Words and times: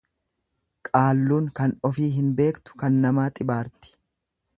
Qaalluun 0.87 1.49
kan 1.59 1.75
ofii 1.89 2.07
hin 2.15 2.31
beektu 2.39 2.79
kan 2.85 2.97
namaa 3.05 3.27
xibaarti. 3.41 3.93